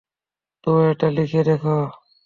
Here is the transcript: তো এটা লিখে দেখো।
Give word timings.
তো 0.63 0.71
এটা 0.89 1.07
লিখে 1.09 1.41
দেখো। 1.43 1.77